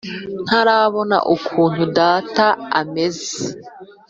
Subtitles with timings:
[0.45, 2.47] ntarabona ukuntu data
[2.79, 3.35] ameze